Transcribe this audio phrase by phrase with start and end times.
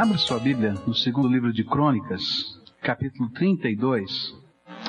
[0.00, 4.34] Abra sua Bíblia no segundo livro de Crônicas, capítulo 32,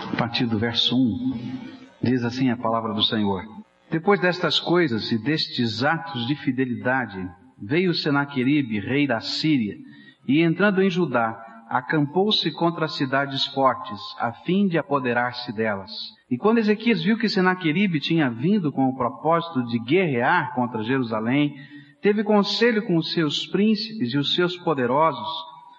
[0.09, 1.99] a partir do verso 1.
[2.01, 3.43] Diz assim a palavra do Senhor.
[3.89, 7.29] Depois destas coisas e destes atos de fidelidade,
[7.61, 9.75] veio Senaqueribe, rei da Síria,
[10.25, 11.38] e entrando em Judá,
[11.68, 15.91] acampou-se contra as cidades fortes, a fim de apoderar-se delas.
[16.30, 21.54] E quando Ezequias viu que Senaqueribe tinha vindo com o propósito de guerrear contra Jerusalém,
[22.02, 25.29] teve conselho com os seus príncipes e os seus poderosos,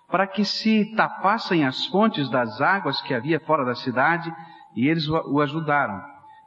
[0.08, 4.32] para que se tapassem as fontes das águas que havia fora da cidade,
[4.76, 6.00] e eles o ajudaram.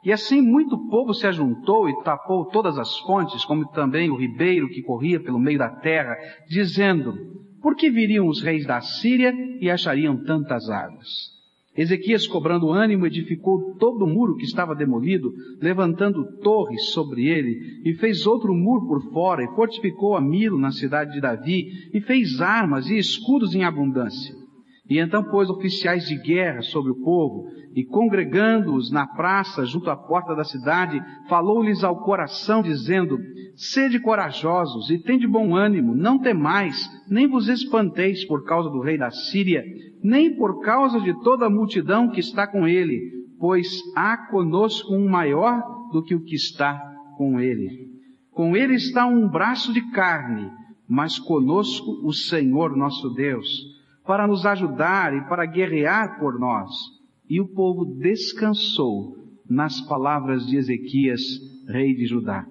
[0.04, 4.68] E assim muito povo se ajuntou e tapou todas as fontes, como também o ribeiro
[4.68, 6.16] que corria pelo meio da terra,
[6.48, 7.12] dizendo,
[7.60, 11.35] por que viriam os reis da Síria e achariam tantas águas?
[11.76, 17.94] Ezequias, cobrando ânimo, edificou todo o muro que estava demolido, levantando torres sobre ele, e
[17.94, 22.40] fez outro muro por fora, e fortificou a Milo na cidade de Davi, e fez
[22.40, 24.34] armas e escudos em abundância.
[24.88, 29.96] E então pôs oficiais de guerra sobre o povo, e congregando-os na praça junto à
[29.96, 33.18] porta da cidade, falou-lhes ao coração, dizendo,
[33.56, 38.98] Sede corajosos e tende bom ânimo, não temais, nem vos espanteis por causa do rei
[38.98, 39.64] da Síria,
[40.02, 45.08] nem por causa de toda a multidão que está com ele, pois há conosco um
[45.08, 46.78] maior do que o que está
[47.16, 47.90] com ele.
[48.30, 50.50] Com ele está um braço de carne,
[50.88, 53.48] mas conosco o Senhor nosso Deus,
[54.04, 56.70] para nos ajudar e para guerrear por nós.
[57.28, 59.16] E o povo descansou
[59.48, 61.22] nas palavras de Ezequias,
[61.66, 62.46] rei de Judá.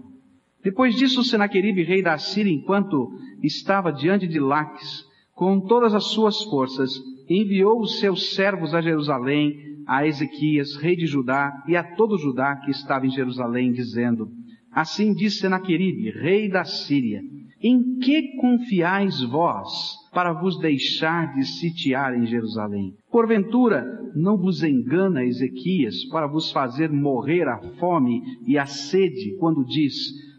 [0.64, 6.42] Depois disso, Senaqueribe, rei da Síria, enquanto estava diante de Laques, com todas as suas
[6.44, 6.92] forças,
[7.30, 12.56] enviou os seus servos a Jerusalém, a Ezequias, rei de Judá, e a todo Judá
[12.58, 14.28] que estava em Jerusalém, dizendo,
[14.72, 17.22] Assim disse Senaqueribe, rei da Síria,
[17.62, 19.70] em que confiais vós
[20.14, 22.94] para vos deixar de sitiar em Jerusalém?
[23.10, 29.64] Porventura, não vos engana Ezequias para vos fazer morrer a fome e a sede, quando
[29.66, 29.96] diz,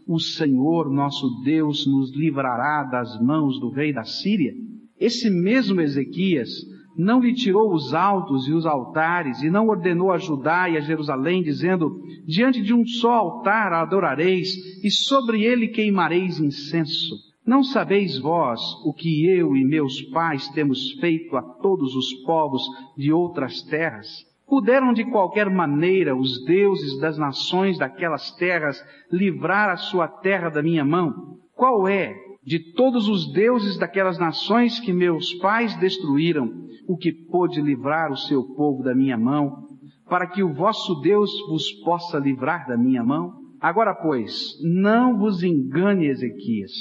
[0.07, 4.53] o Senhor nosso Deus nos livrará das mãos do rei da Síria?
[4.99, 6.49] Esse mesmo Ezequias
[6.97, 10.81] não lhe tirou os altos e os altares, e não ordenou a Judá e a
[10.81, 17.15] Jerusalém, dizendo, diante de um só altar adorareis, e sobre ele queimareis incenso.
[17.45, 22.61] Não sabeis vós o que eu e meus pais temos feito a todos os povos
[22.97, 24.07] de outras terras?
[24.45, 30.63] Puderam de qualquer maneira os deuses das nações daquelas terras livrar a sua terra da
[30.63, 31.37] minha mão?
[31.55, 32.15] Qual é,
[32.47, 36.49] de todos os deuses daquelas nações que meus pais destruíram,
[36.87, 39.67] o que pôde livrar o seu povo da minha mão,
[40.07, 43.33] para que o vosso Deus vos possa livrar da minha mão?
[43.59, 46.71] Agora, pois, não vos engane Ezequias,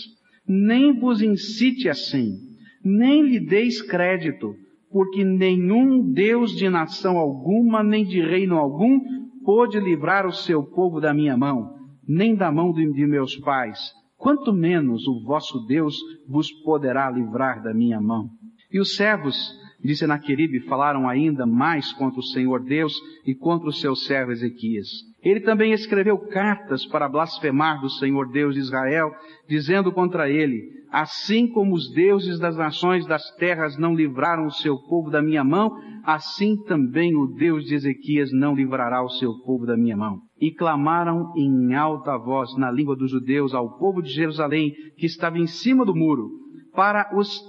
[0.46, 2.36] nem vos incite assim,
[2.84, 4.54] nem lhe deis crédito,
[4.88, 9.00] porque nenhum Deus de nação alguma, nem de reino algum,
[9.44, 11.74] pôde livrar o seu povo da minha mão,
[12.06, 13.80] nem da mão de, meus pais,
[14.16, 15.96] quanto menos o vosso Deus
[16.28, 18.28] vos poderá livrar da minha mão.
[18.70, 19.36] E os servos
[19.82, 22.94] de Senaqueribe falaram ainda mais contra o Senhor Deus
[23.26, 24.88] e contra o seu servo Ezequias.
[25.22, 29.10] Ele também escreveu cartas para blasfemar do Senhor Deus de Israel,
[29.48, 34.78] dizendo contra ele, assim como os deuses das nações das terras não livraram o seu
[34.78, 35.72] povo da minha mão,
[36.04, 40.20] assim também o Deus de Ezequias não livrará o seu povo da minha mão.
[40.40, 45.38] E clamaram em alta voz na língua dos judeus ao povo de Jerusalém, que estava
[45.38, 46.30] em cima do muro,
[46.72, 47.42] para os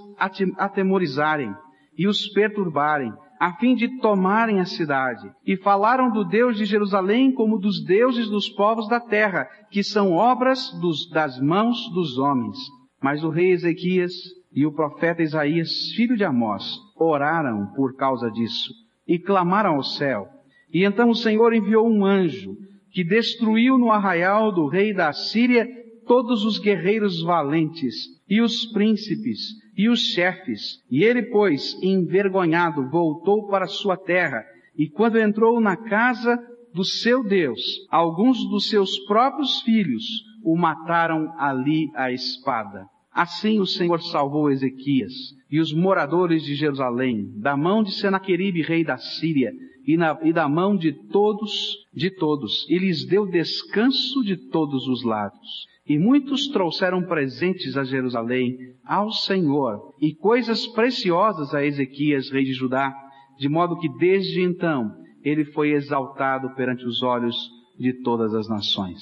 [0.56, 1.54] atemorizarem
[1.98, 5.28] e os perturbarem, a fim de tomarem a cidade.
[5.44, 10.12] E falaram do Deus de Jerusalém como dos deuses dos povos da terra, que são
[10.12, 12.56] obras dos, das mãos dos homens.
[13.02, 14.12] Mas o rei Ezequias
[14.52, 18.72] e o profeta Isaías, filho de Amós, oraram por causa disso
[19.06, 20.26] e clamaram ao céu.
[20.72, 22.56] E então o Senhor enviou um anjo
[22.92, 25.66] que destruiu no arraial do rei da Síria
[26.06, 27.94] todos os guerreiros valentes
[28.28, 29.38] e os príncipes
[29.78, 30.82] e os chefes.
[30.90, 34.44] E ele, pois, envergonhado, voltou para sua terra.
[34.76, 36.36] E quando entrou na casa
[36.74, 40.04] do seu Deus, alguns dos seus próprios filhos
[40.44, 42.86] o mataram ali à espada.
[43.12, 45.12] Assim o Senhor salvou Ezequias
[45.50, 49.52] e os moradores de Jerusalém da mão de Senaqueribe, rei da Síria,
[49.86, 54.86] e, na, e da mão de todos, de todos, e lhes deu descanso de todos
[54.86, 55.66] os lados.
[55.88, 62.52] E muitos trouxeram presentes a Jerusalém, ao Senhor, e coisas preciosas a Ezequias, rei de
[62.52, 62.92] Judá,
[63.38, 64.94] de modo que desde então
[65.24, 67.34] ele foi exaltado perante os olhos
[67.78, 69.00] de todas as nações.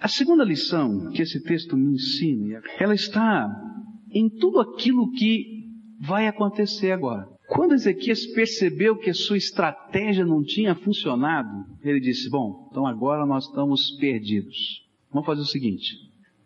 [0.00, 3.50] A segunda lição que esse texto me ensina, ela está
[4.12, 5.64] em tudo aquilo que
[6.00, 7.26] vai acontecer agora.
[7.48, 13.26] Quando Ezequias percebeu que a sua estratégia não tinha funcionado, ele disse: Bom, então agora
[13.26, 14.56] nós estamos perdidos.
[15.12, 15.96] Vamos fazer o seguinte: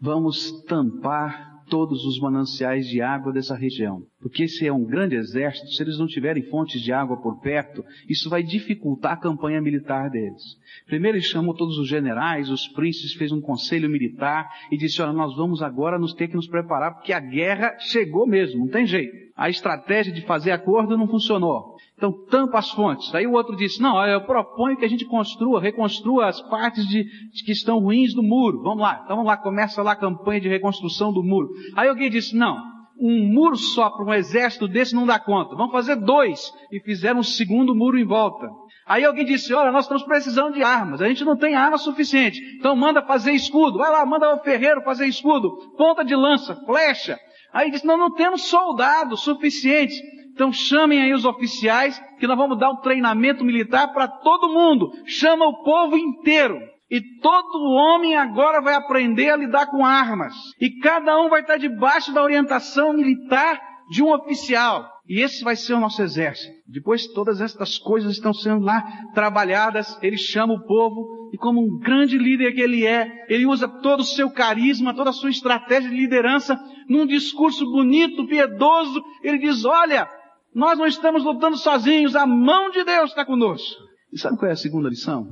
[0.05, 4.03] vamos tampar todos os mananciais de água dessa região.
[4.21, 7.83] Porque se é um grande exército, se eles não tiverem fontes de água por perto,
[8.07, 10.43] isso vai dificultar a campanha militar deles.
[10.87, 15.15] Primeiro ele chamou todos os generais, os príncipes, fez um conselho militar e disse, olha,
[15.15, 18.87] nós vamos agora nos ter que nos preparar porque a guerra chegou mesmo, não tem
[18.87, 19.24] jeito.
[19.37, 21.75] A estratégia de fazer acordo não funcionou.
[21.97, 23.13] Então tampa as fontes.
[23.15, 27.05] Aí o outro disse, não, eu proponho que a gente construa, reconstrua as partes de,
[27.05, 28.63] de, que estão ruins do muro.
[28.63, 31.51] Vamos lá, então vamos lá, começa lá a campanha de reconstrução do muro.
[31.75, 32.57] Aí alguém disse, não,
[33.01, 35.57] um muro só para um exército desse não dá conta.
[35.57, 36.53] Vamos fazer dois.
[36.71, 38.49] E fizeram um segundo muro em volta.
[38.87, 41.01] Aí alguém disse, olha, nós estamos precisando de armas.
[41.01, 42.39] A gente não tem arma suficiente.
[42.59, 43.79] Então manda fazer escudo.
[43.79, 45.51] Vai lá, manda o ferreiro fazer escudo.
[45.77, 47.19] Ponta de lança, flecha.
[47.55, 49.97] Aí disse, não, não temos soldados suficientes.
[50.33, 54.91] Então chamem aí os oficiais, que nós vamos dar um treinamento militar para todo mundo.
[55.07, 56.59] Chama o povo inteiro.
[56.91, 60.35] E todo homem agora vai aprender a lidar com armas.
[60.61, 64.94] E cada um vai estar debaixo da orientação militar de um oficial.
[65.07, 66.55] E esse vai ser o nosso exército.
[66.67, 71.79] Depois todas estas coisas estão sendo lá trabalhadas, ele chama o povo e como um
[71.79, 75.91] grande líder que ele é, ele usa todo o seu carisma, toda a sua estratégia
[75.91, 76.59] de liderança
[76.89, 79.03] num discurso bonito, piedoso.
[79.23, 80.09] Ele diz, olha,
[80.55, 83.83] nós não estamos lutando sozinhos, a mão de Deus está conosco.
[84.11, 85.29] E sabe qual é a segunda lição?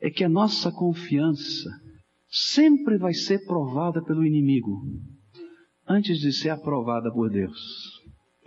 [0.00, 1.70] É que a nossa confiança
[2.28, 4.82] sempre vai ser provada pelo inimigo,
[5.88, 7.97] antes de ser aprovada por Deus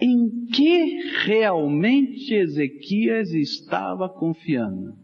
[0.02, 4.96] em que realmente Ezequias estava confiando?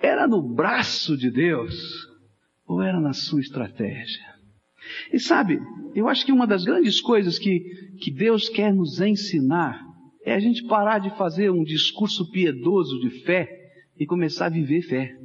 [0.00, 1.74] Era no braço de Deus
[2.66, 4.22] ou era na sua estratégia?
[5.12, 5.58] E sabe,
[5.94, 7.60] eu acho que uma das grandes coisas que,
[8.00, 9.82] que Deus quer nos ensinar
[10.24, 13.48] é a gente parar de fazer um discurso piedoso de fé
[13.98, 15.16] e começar a viver fé.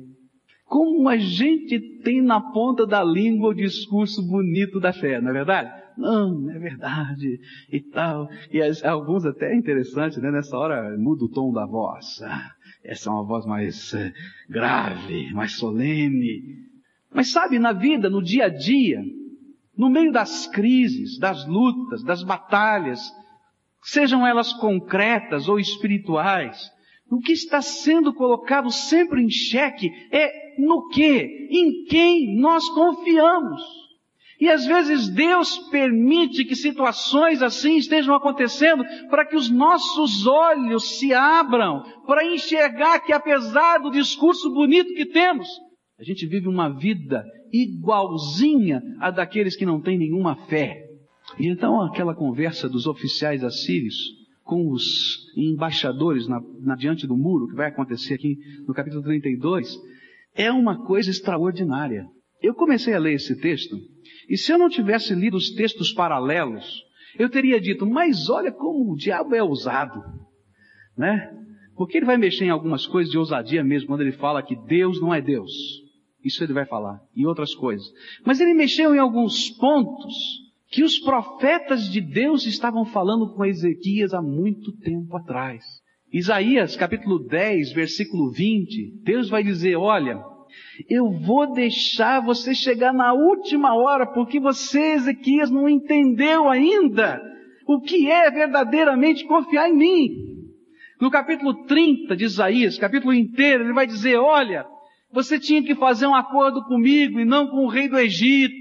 [0.65, 5.33] Como a gente tem na ponta da língua o discurso bonito da fé, não é
[5.33, 5.88] verdade?
[5.97, 7.39] Não, é verdade,
[7.71, 8.29] e tal.
[8.51, 10.31] E as, alguns até é interessante, né?
[10.31, 12.21] Nessa hora muda o tom da voz.
[12.83, 14.11] Essa é uma voz mais uh,
[14.49, 16.41] grave, mais solene.
[17.13, 19.01] Mas sabe, na vida, no dia a dia,
[19.77, 23.01] no meio das crises, das lutas, das batalhas,
[23.81, 26.71] sejam elas concretas ou espirituais,
[27.09, 33.61] o que está sendo colocado sempre em xeque é no que, em quem nós confiamos.
[34.39, 40.97] E às vezes Deus permite que situações assim estejam acontecendo para que os nossos olhos
[40.97, 45.47] se abram, para enxergar que apesar do discurso bonito que temos,
[45.99, 50.85] a gente vive uma vida igualzinha a daqueles que não têm nenhuma fé.
[51.37, 53.95] E então aquela conversa dos oficiais assírios
[54.45, 59.77] com os embaixadores na, na, diante do muro, que vai acontecer aqui no capítulo 32,
[60.33, 62.07] é uma coisa extraordinária.
[62.41, 63.77] Eu comecei a ler esse texto
[64.29, 66.83] e se eu não tivesse lido os textos paralelos,
[67.17, 70.01] eu teria dito, mas olha como o diabo é ousado,
[70.97, 71.35] né?
[71.75, 75.01] Porque ele vai mexer em algumas coisas de ousadia mesmo, quando ele fala que Deus
[75.01, 75.51] não é Deus.
[76.23, 77.87] Isso ele vai falar, e outras coisas.
[78.25, 80.13] Mas ele mexeu em alguns pontos
[80.69, 85.63] que os profetas de Deus estavam falando com Ezequias há muito tempo atrás.
[86.11, 90.21] Isaías capítulo 10, versículo 20, Deus vai dizer, olha,
[90.89, 97.21] eu vou deixar você chegar na última hora, porque você, Ezequias, não entendeu ainda
[97.67, 100.09] o que é verdadeiramente confiar em mim.
[100.99, 104.65] No capítulo 30 de Isaías, capítulo inteiro, ele vai dizer, olha,
[105.11, 108.57] você tinha que fazer um acordo comigo e não com o rei do Egito.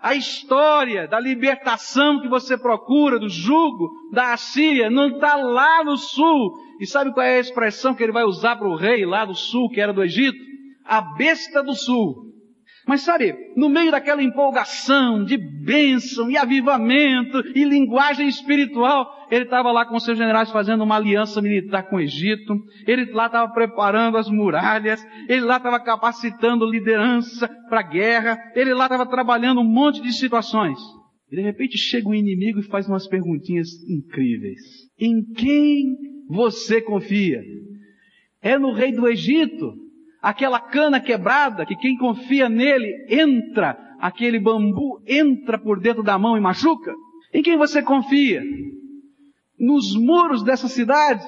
[0.00, 5.96] A história da libertação que você procura, do jugo da Assíria, não está lá no
[5.96, 6.52] sul.
[6.80, 9.34] E sabe qual é a expressão que ele vai usar para o rei lá do
[9.34, 10.47] sul, que era do Egito?
[10.88, 12.28] A besta do sul.
[12.86, 19.70] Mas sabe, no meio daquela empolgação de bênção e avivamento e linguagem espiritual, ele estava
[19.70, 24.16] lá com seus generais fazendo uma aliança militar com o Egito, ele lá estava preparando
[24.16, 29.70] as muralhas, ele lá estava capacitando liderança para a guerra, ele lá estava trabalhando um
[29.70, 30.78] monte de situações.
[31.30, 34.60] E de repente chega um inimigo e faz umas perguntinhas incríveis.
[34.98, 35.94] Em quem
[36.26, 37.42] você confia?
[38.40, 39.87] É no rei do Egito?
[40.20, 46.36] Aquela cana quebrada que quem confia nele entra, aquele bambu entra por dentro da mão
[46.36, 46.92] e machuca?
[47.32, 48.42] Em quem você confia?
[49.58, 51.24] Nos muros dessa cidade?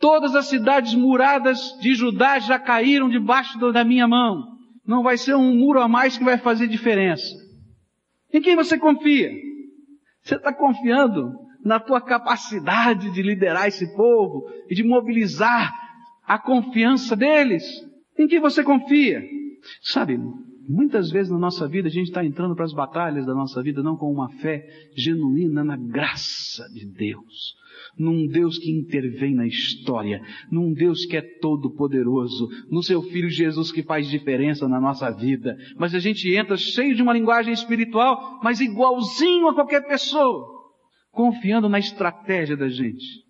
[0.00, 4.42] Todas as cidades muradas de Judá já caíram debaixo da minha mão.
[4.86, 7.32] Não vai ser um muro a mais que vai fazer diferença.
[8.32, 9.30] Em quem você confia?
[10.22, 11.32] Você está confiando
[11.64, 15.72] na tua capacidade de liderar esse povo e de mobilizar
[16.26, 17.64] a confiança deles.
[18.18, 19.22] Em que você confia?
[19.80, 20.18] Sabe,
[20.68, 23.82] muitas vezes na nossa vida a gente está entrando para as batalhas da nossa vida
[23.82, 24.66] não com uma fé
[24.96, 27.54] genuína na graça de Deus,
[27.98, 33.28] num Deus que intervém na história, num Deus que é todo poderoso, no seu Filho
[33.28, 35.56] Jesus que faz diferença na nossa vida.
[35.76, 40.46] Mas a gente entra cheio de uma linguagem espiritual, mas igualzinho a qualquer pessoa,
[41.10, 43.24] confiando na estratégia da gente.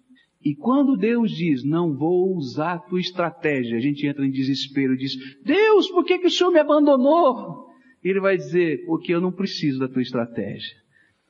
[0.45, 4.99] E quando Deus diz, não vou usar tua estratégia, a gente entra em desespero e
[4.99, 7.71] diz, Deus, por que, que o Senhor me abandonou?
[8.03, 10.77] Ele vai dizer, porque eu não preciso da tua estratégia.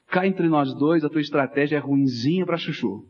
[0.09, 3.06] Cá entre nós dois, a tua estratégia é ruinzinha para chuchu.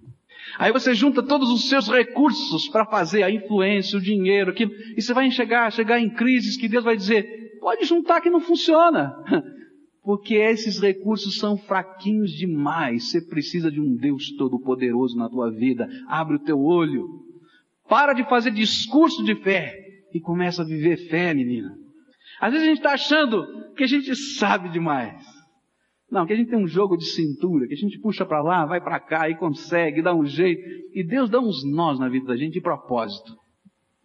[0.59, 5.01] Aí você junta todos os seus recursos para fazer a influência, o dinheiro, aquilo, e
[5.01, 9.17] você vai chegar, chegar em crises que Deus vai dizer, pode juntar que não funciona.
[10.05, 13.11] Porque esses recursos são fraquinhos demais.
[13.11, 15.89] Você precisa de um Deus todo-poderoso na tua vida.
[16.07, 17.09] Abre o teu olho.
[17.89, 19.75] Para de fazer discurso de fé
[20.13, 21.75] e começa a viver fé, menina.
[22.39, 25.25] Às vezes a gente está achando que a gente sabe demais.
[26.11, 28.67] Não, que a gente tem um jogo de cintura, que a gente puxa para lá,
[28.67, 30.63] vai para cá e consegue, dá um jeito.
[30.93, 33.35] E Deus dá uns nós na vida da gente de propósito.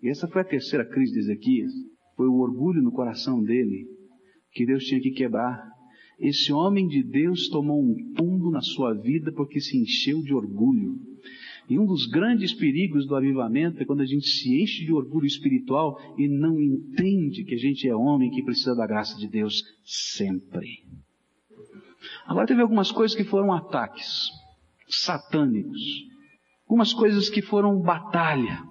[0.01, 1.71] E essa foi a terceira crise de Ezequias.
[2.15, 3.85] Foi o orgulho no coração dele
[4.51, 5.61] que Deus tinha que quebrar.
[6.19, 10.99] Esse homem de Deus tomou um tombo na sua vida porque se encheu de orgulho.
[11.69, 15.27] E um dos grandes perigos do avivamento é quando a gente se enche de orgulho
[15.27, 19.63] espiritual e não entende que a gente é homem que precisa da graça de Deus
[19.83, 20.67] sempre.
[22.25, 24.29] Agora teve algumas coisas que foram ataques
[24.89, 25.79] satânicos.
[26.67, 28.63] Algumas coisas que foram batalha.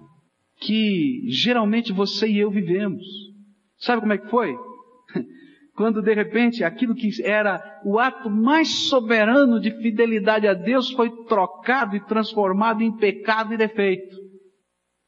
[0.61, 3.05] Que geralmente você e eu vivemos.
[3.79, 4.55] Sabe como é que foi?
[5.79, 11.09] quando de repente aquilo que era o ato mais soberano de fidelidade a Deus foi
[11.27, 14.17] trocado e transformado em pecado e defeito.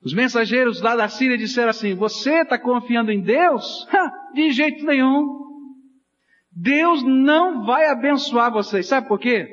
[0.00, 3.84] Os mensageiros lá da Síria disseram assim: Você está confiando em Deus?
[3.92, 5.40] Ha, de jeito nenhum.
[6.52, 8.86] Deus não vai abençoar vocês.
[8.86, 9.48] Sabe por quê?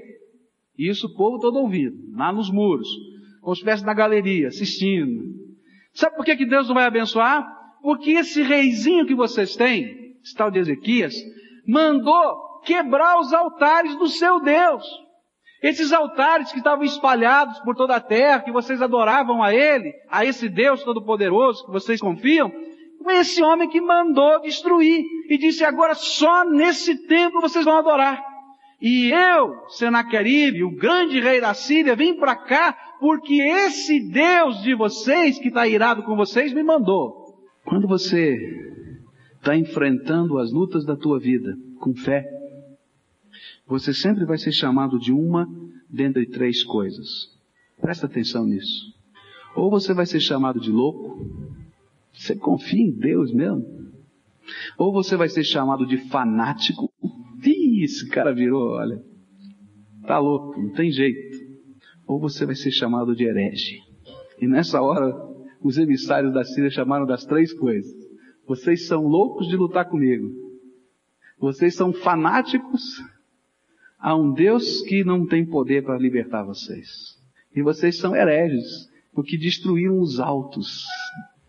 [0.78, 2.88] Isso o povo todo ouvindo, lá nos muros,
[3.42, 5.24] como se estivesse na galeria, assistindo.
[5.94, 7.44] Sabe por que, que Deus não vai abençoar?
[7.82, 11.16] Porque esse reizinho que vocês têm, esse tal de Ezequias,
[11.66, 14.84] mandou quebrar os altares do seu Deus.
[15.64, 20.24] Esses altares que estavam espalhados por toda a terra, que vocês adoravam a Ele, a
[20.24, 22.52] esse Deus Todo-Poderoso que vocês confiam,
[23.04, 28.22] foi esse homem que mandou destruir e disse agora só nesse templo vocês vão adorar.
[28.80, 34.76] E eu, Senaqueribe, o grande rei da Síria, vim para cá porque esse Deus de
[34.76, 37.26] vocês, que está irado com vocês, me mandou.
[37.66, 38.38] Quando você
[39.48, 42.28] está enfrentando as lutas da tua vida com fé,
[43.66, 45.48] você sempre vai ser chamado de uma
[45.90, 47.30] dentre três coisas.
[47.80, 48.94] Presta atenção nisso.
[49.56, 51.26] Ou você vai ser chamado de louco,
[52.12, 53.66] você confia em Deus mesmo?
[54.78, 56.92] Ou você vai ser chamado de fanático,
[57.46, 59.02] Ih, esse cara virou, olha,
[60.06, 61.38] tá louco, não tem jeito.
[62.06, 63.80] Ou você vai ser chamado de herege.
[64.42, 65.16] E nessa hora,
[65.62, 68.07] os emissários da Síria chamaram das três coisas.
[68.48, 70.32] Vocês são loucos de lutar comigo.
[71.38, 72.82] Vocês são fanáticos
[74.00, 77.22] a um Deus que não tem poder para libertar vocês.
[77.54, 80.86] E vocês são hereges, porque destruíram os altos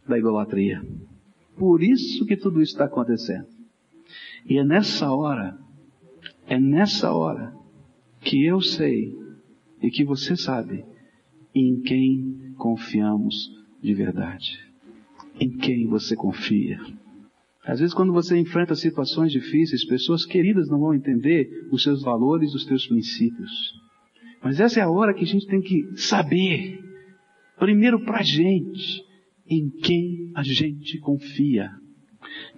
[0.09, 0.83] da idolatria.
[1.57, 3.47] Por isso que tudo isso está acontecendo.
[4.45, 5.57] E é nessa hora,
[6.49, 7.55] é nessa hora
[8.21, 9.17] que eu sei
[9.81, 10.85] e que você sabe
[11.55, 13.35] em quem confiamos
[13.81, 14.67] de verdade
[15.40, 16.78] em quem você confia.
[17.64, 22.54] Às vezes, quando você enfrenta situações difíceis, pessoas queridas não vão entender os seus valores,
[22.54, 23.50] os teus princípios.
[24.42, 26.78] Mas essa é a hora que a gente tem que saber,
[27.59, 29.02] primeiro para a gente,
[29.47, 31.71] em quem a gente confia.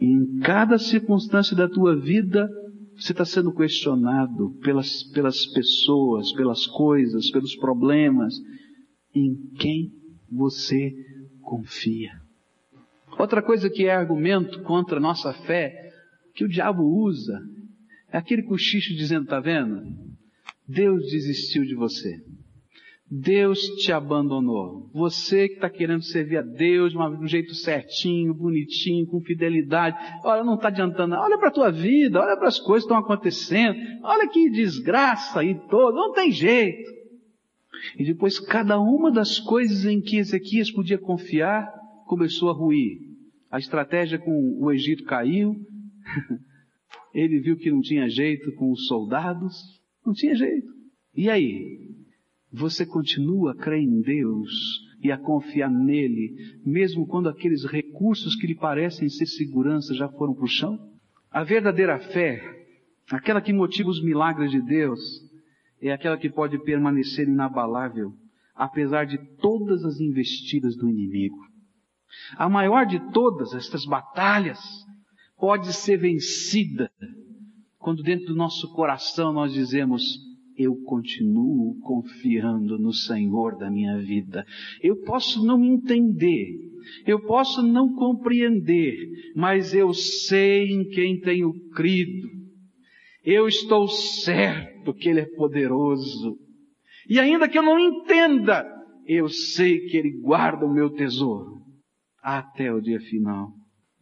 [0.00, 2.48] E em cada circunstância da tua vida,
[2.96, 8.34] você está sendo questionado pelas, pelas pessoas, pelas coisas, pelos problemas.
[9.14, 9.90] Em quem
[10.30, 10.92] você
[11.40, 12.19] confia.
[13.18, 15.92] Outra coisa que é argumento contra a nossa fé,
[16.34, 17.40] que o diabo usa,
[18.12, 19.82] é aquele cochicho dizendo, tá vendo?
[20.66, 22.16] Deus desistiu de você.
[23.10, 24.88] Deus te abandonou.
[24.94, 29.96] Você que está querendo servir a Deus de um jeito certinho, bonitinho, com fidelidade.
[30.24, 31.16] Olha, não está adiantando.
[31.16, 33.76] Olha para a tua vida, olha para as coisas que estão acontecendo.
[34.04, 35.96] Olha que desgraça aí toda.
[35.96, 36.88] Não tem jeito.
[37.98, 41.68] E depois cada uma das coisas em que Ezequias podia confiar
[42.10, 42.98] começou a ruir.
[43.48, 45.54] A estratégia com o Egito caiu.
[47.14, 49.54] Ele viu que não tinha jeito com os soldados.
[50.04, 50.66] Não tinha jeito.
[51.14, 51.88] E aí?
[52.52, 54.50] Você continua a crer em Deus
[55.04, 56.34] e a confiar nele,
[56.66, 60.76] mesmo quando aqueles recursos que lhe parecem ser segurança já foram para o chão?
[61.30, 62.42] A verdadeira fé,
[63.08, 65.00] aquela que motiva os milagres de Deus,
[65.80, 68.12] é aquela que pode permanecer inabalável,
[68.52, 71.49] apesar de todas as investidas do inimigo.
[72.36, 74.60] A maior de todas estas batalhas
[75.38, 76.90] pode ser vencida
[77.80, 80.02] quando dentro do nosso coração nós dizemos,
[80.56, 84.44] eu continuo confiando no Senhor da minha vida.
[84.82, 86.58] Eu posso não entender,
[87.06, 88.94] eu posso não compreender,
[89.34, 92.28] mas eu sei em quem tenho crido.
[93.24, 96.36] Eu estou certo que Ele é poderoso.
[97.08, 98.62] E ainda que eu não entenda,
[99.06, 101.60] eu sei que Ele guarda o meu tesouro
[102.22, 103.48] até o dia final.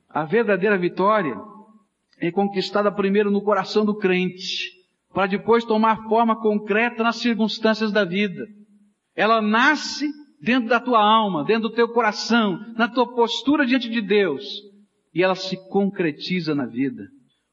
[0.08, 1.37] A verdadeira vitória
[2.20, 4.70] é conquistada primeiro no coração do crente,
[5.12, 8.46] para depois tomar forma concreta nas circunstâncias da vida.
[9.14, 10.08] Ela nasce
[10.40, 14.44] dentro da tua alma, dentro do teu coração, na tua postura diante de Deus,
[15.14, 17.08] e ela se concretiza na vida.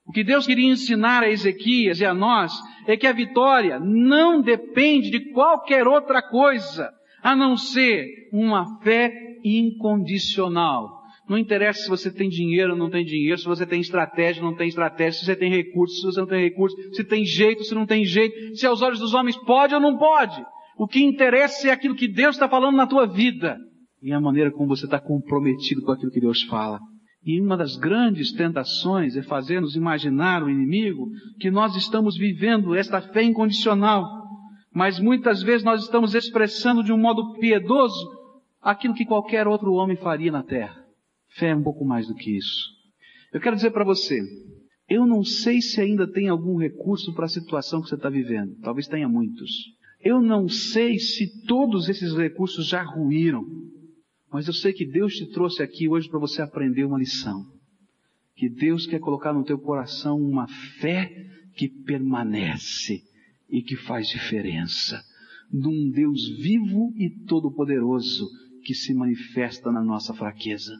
[0.06, 2.54] O que Deus queria ensinar a Ezequias e a nós
[2.88, 6.92] é que a vitória não depende de qualquer outra coisa,
[7.26, 9.12] a não ser uma fé
[9.44, 11.02] incondicional.
[11.28, 14.52] Não interessa se você tem dinheiro ou não tem dinheiro, se você tem estratégia ou
[14.52, 17.74] não tem estratégia, se você tem recursos, você não tem recursos, se tem jeito, se
[17.74, 20.40] não tem jeito, se aos olhos dos homens pode ou não pode.
[20.78, 23.58] O que interessa é aquilo que Deus está falando na tua vida
[24.04, 26.80] e a maneira como você está comprometido com aquilo que Deus fala.
[27.24, 31.08] E uma das grandes tentações é fazer-nos imaginar o inimigo
[31.40, 34.06] que nós estamos vivendo esta fé incondicional.
[34.76, 38.12] Mas muitas vezes nós estamos expressando de um modo piedoso
[38.62, 40.86] aquilo que qualquer outro homem faria na terra.
[41.30, 42.76] Fé é um pouco mais do que isso.
[43.32, 44.20] Eu quero dizer para você,
[44.90, 48.54] eu não sei se ainda tem algum recurso para a situação que você está vivendo.
[48.62, 49.50] Talvez tenha muitos.
[50.02, 53.46] Eu não sei se todos esses recursos já ruíram.
[54.30, 57.46] Mas eu sei que Deus te trouxe aqui hoje para você aprender uma lição.
[58.36, 60.50] Que Deus quer colocar no teu coração uma
[60.82, 61.10] fé
[61.56, 63.15] que permanece
[63.50, 65.04] e que faz diferença.
[65.52, 68.28] Num Deus vivo e todo-poderoso
[68.64, 70.74] que se manifesta na nossa fraqueza.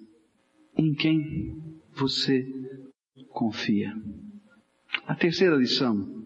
[0.78, 1.56] Em quem
[1.94, 2.46] você
[3.30, 3.94] confia.
[5.06, 6.24] A terceira lição.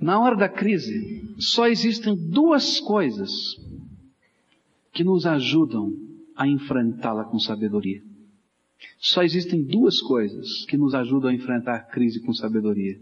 [0.00, 3.30] Na hora da crise, só existem duas coisas
[4.92, 5.92] que nos ajudam
[6.36, 8.02] a enfrentá-la com sabedoria.
[8.98, 12.98] Só existem duas coisas que nos ajudam a enfrentar a crise com sabedoria,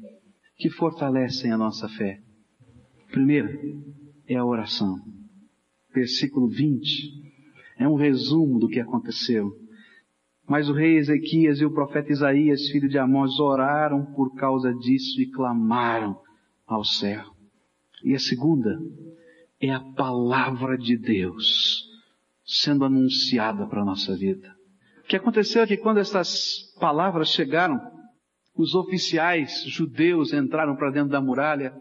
[0.62, 2.20] que fortalecem a nossa fé.
[3.10, 3.50] Primeira
[4.28, 4.94] é a oração.
[5.92, 7.20] Versículo 20
[7.78, 9.50] é um resumo do que aconteceu.
[10.48, 15.20] Mas o rei Ezequias e o profeta Isaías, filho de Amós, oraram por causa disso
[15.20, 16.16] e clamaram
[16.64, 17.24] ao céu.
[18.04, 18.78] E a segunda
[19.60, 21.88] é a palavra de Deus
[22.44, 24.54] sendo anunciada para a nossa vida.
[25.04, 27.80] O que aconteceu é que quando essas palavras chegaram,
[28.54, 31.72] os oficiais judeus entraram para dentro da muralha,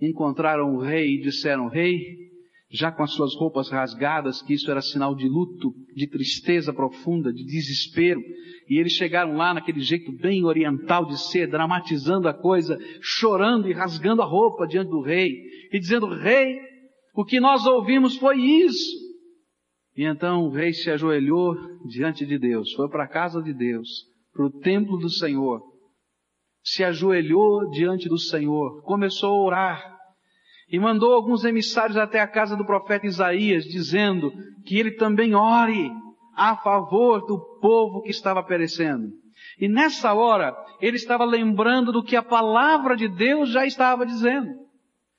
[0.00, 2.24] encontraram o rei e disseram, rei,
[2.70, 7.32] já com as suas roupas rasgadas, que isso era sinal de luto, de tristeza profunda,
[7.32, 8.20] de desespero.
[8.68, 13.72] E eles chegaram lá naquele jeito bem oriental de ser, dramatizando a coisa, chorando e
[13.72, 15.30] rasgando a roupa diante do rei,
[15.72, 16.58] e dizendo, rei,
[17.14, 19.04] o que nós ouvimos foi isso.
[19.96, 21.54] E então o rei se ajoelhou
[21.86, 23.88] diante de Deus, foi para a casa de Deus,
[24.32, 25.62] para o templo do Senhor,
[26.64, 29.94] se ajoelhou diante do Senhor, começou a orar
[30.68, 34.32] e mandou alguns emissários até a casa do profeta Isaías, dizendo
[34.64, 35.92] que ele também ore
[36.34, 39.12] a favor do povo que estava perecendo.
[39.60, 44.48] E nessa hora, ele estava lembrando do que a palavra de Deus já estava dizendo.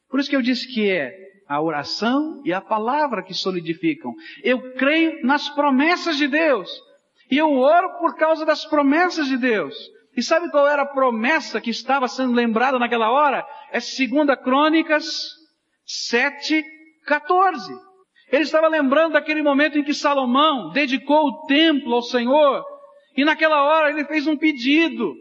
[0.09, 1.13] Por isso que eu disse que é
[1.47, 4.13] a oração e a palavra que solidificam.
[4.43, 6.69] Eu creio nas promessas de Deus.
[7.29, 9.75] E eu oro por causa das promessas de Deus.
[10.15, 13.45] E sabe qual era a promessa que estava sendo lembrada naquela hora?
[13.71, 15.05] É 2 Crônicas
[15.85, 16.63] 7,
[17.05, 17.73] 14.
[18.31, 22.63] Ele estava lembrando daquele momento em que Salomão dedicou o templo ao Senhor.
[23.15, 25.13] E naquela hora ele fez um pedido.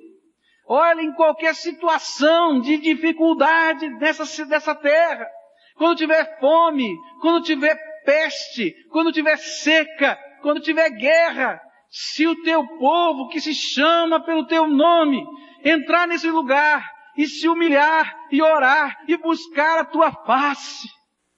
[0.66, 5.28] Olha em qualquer situação de dificuldade dessa, dessa terra
[5.76, 11.60] quando tiver fome, quando tiver peste, quando tiver seca, quando tiver guerra,
[11.96, 15.24] se o teu povo que se chama pelo teu nome
[15.64, 20.88] entrar nesse lugar e se humilhar e orar e buscar a tua face.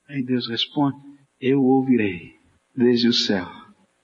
[0.08, 0.96] Aí Deus responde,
[1.38, 2.32] eu ouvirei
[2.74, 3.46] desde o céu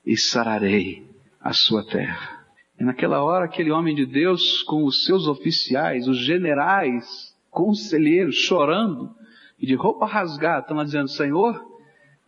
[0.05, 1.09] e sararei
[1.41, 2.45] a sua terra.
[2.79, 9.09] E naquela hora aquele homem de Deus com os seus oficiais, os generais, conselheiros, chorando,
[9.59, 11.59] e de roupa rasgada, estão lá dizendo, Senhor,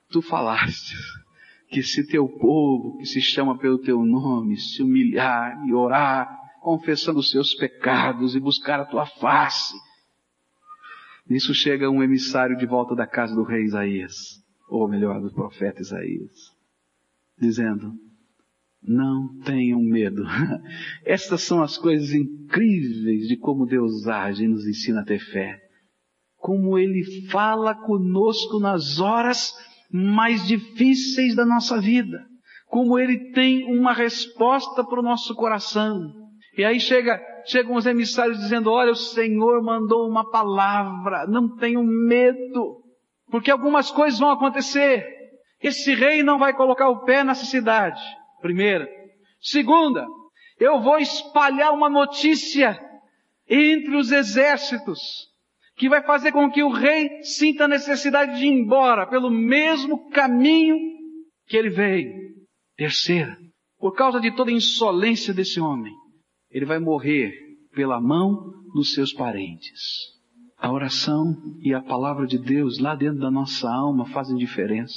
[0.09, 0.97] tu falaste
[1.75, 6.29] que se teu povo, que se chama pelo teu nome, se humilhar e orar,
[6.61, 9.75] confessando os seus pecados e buscar a tua face.
[11.29, 14.15] Nisso chega um emissário de volta da casa do rei Isaías,
[14.69, 16.31] ou melhor, do profeta Isaías,
[17.37, 17.93] dizendo,
[18.81, 20.23] não tenham medo.
[21.05, 25.61] Estas são as coisas incríveis de como Deus age e nos ensina a ter fé.
[26.37, 29.53] Como Ele fala conosco nas horas
[29.97, 32.27] mais difíceis da nossa vida.
[32.67, 36.13] Como Ele tem uma resposta para o nosso coração.
[36.59, 41.85] E aí chega, chegam os emissários dizendo, olha, o Senhor mandou uma palavra, não tenham
[41.85, 42.83] medo,
[43.31, 45.07] porque algumas coisas vão acontecer.
[45.63, 48.03] Esse rei não vai colocar o pé nessa cidade.
[48.41, 48.89] Primeira.
[49.41, 50.05] Segunda,
[50.59, 52.81] eu vou espalhar uma notícia
[53.49, 55.33] entre os exércitos
[55.77, 60.09] que vai fazer com que o rei sinta a necessidade de ir embora pelo mesmo
[60.11, 60.77] caminho
[61.47, 62.13] que ele veio.
[62.77, 63.37] Terceira,
[63.79, 65.93] por causa de toda a insolência desse homem,
[66.51, 67.33] ele vai morrer
[67.75, 69.81] pela mão dos seus parentes.
[70.57, 74.95] A oração e a palavra de Deus lá dentro da nossa alma fazem diferença.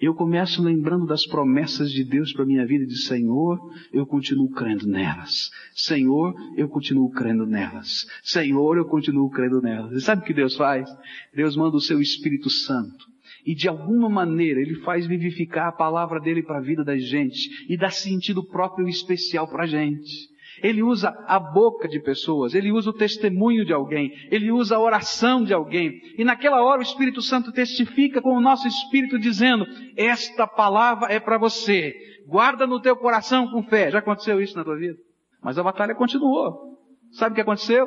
[0.00, 3.58] Eu começo lembrando das promessas de Deus para minha vida de Senhor,
[3.92, 5.50] eu continuo crendo nelas.
[5.72, 8.04] Senhor, eu continuo crendo nelas.
[8.22, 9.92] Senhor, eu continuo crendo nelas.
[9.92, 10.88] E sabe o que Deus faz?
[11.32, 13.06] Deus manda o seu Espírito Santo.
[13.46, 17.48] E de alguma maneira ele faz vivificar a palavra dele para a vida da gente
[17.68, 20.33] e dá sentido próprio e especial para a gente.
[20.62, 24.80] Ele usa a boca de pessoas, ele usa o testemunho de alguém, ele usa a
[24.80, 26.00] oração de alguém.
[26.16, 31.18] E naquela hora o Espírito Santo testifica com o nosso espírito dizendo: Esta palavra é
[31.18, 31.94] para você.
[32.26, 33.90] Guarda no teu coração com fé.
[33.90, 34.96] Já aconteceu isso na tua vida?
[35.42, 36.78] Mas a batalha continuou.
[37.12, 37.86] Sabe o que aconteceu?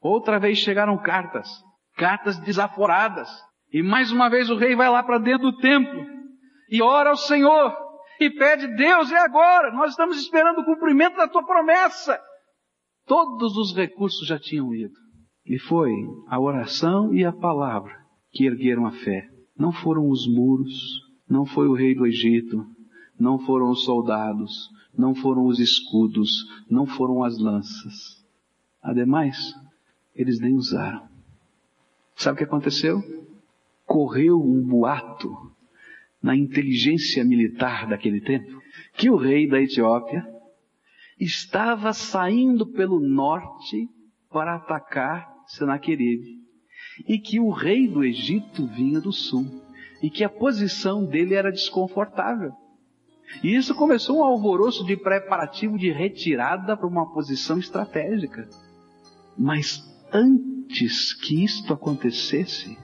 [0.00, 1.48] Outra vez chegaram cartas,
[1.96, 3.28] cartas desaforadas.
[3.72, 6.12] E mais uma vez o rei vai lá para dentro do templo
[6.72, 7.76] e ora ao Senhor
[8.24, 12.20] e pede, Deus, é agora, nós estamos esperando o cumprimento da tua promessa.
[13.06, 14.94] Todos os recursos já tinham ido.
[15.44, 15.90] E foi
[16.28, 17.92] a oração e a palavra
[18.30, 19.28] que ergueram a fé.
[19.56, 22.64] Não foram os muros, não foi o rei do Egito,
[23.18, 26.30] não foram os soldados, não foram os escudos,
[26.70, 28.24] não foram as lanças.
[28.80, 29.52] Ademais,
[30.14, 31.08] eles nem usaram.
[32.14, 33.02] Sabe o que aconteceu?
[33.84, 35.51] Correu um boato
[36.22, 38.62] na inteligência militar daquele tempo,
[38.94, 40.24] que o rei da Etiópia
[41.18, 43.88] estava saindo pelo norte
[44.30, 46.40] para atacar Senaqueribe
[47.08, 49.62] e que o rei do Egito vinha do sul
[50.02, 52.52] e que a posição dele era desconfortável.
[53.42, 58.48] E isso começou um alvoroço de preparativo de retirada para uma posição estratégica.
[59.38, 59.82] Mas
[60.12, 62.76] antes que isto acontecesse,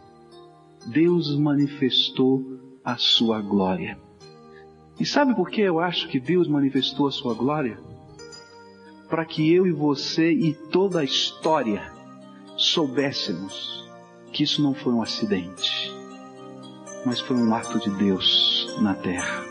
[0.87, 3.99] Deus manifestou a sua glória.
[4.99, 7.79] E sabe por que eu acho que Deus manifestou a sua glória?
[9.11, 11.93] Para que eu e você e toda a história
[12.57, 13.87] soubéssemos
[14.33, 15.95] que isso não foi um acidente,
[17.05, 19.48] mas foi um ato de Deus na terra.